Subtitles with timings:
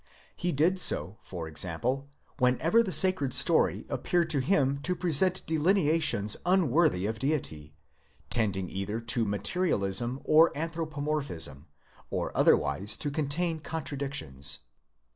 [0.35, 2.07] He did so, for example,
[2.39, 7.75] whenever the sacred story appeared to him to present delineations unworthy of Deity,
[8.31, 11.67] tending either to materialism or anthropomorphism,
[12.09, 14.61] or otherwise to contain contradictions.?